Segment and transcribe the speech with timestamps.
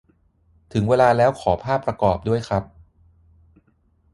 [0.73, 2.63] ถึงเวลาแล้วขอภาพประกอบด้วยครับ